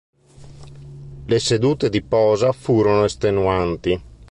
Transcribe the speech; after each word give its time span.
Le 1.27 1.37
sedute 1.39 1.91
di 1.91 2.01
posa 2.01 2.51
furono 2.53 3.03
estenuanti. 3.03 4.01